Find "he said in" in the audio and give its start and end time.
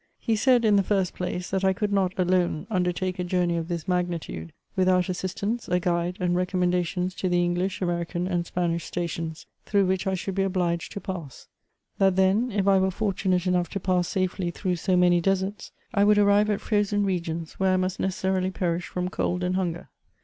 0.19-0.77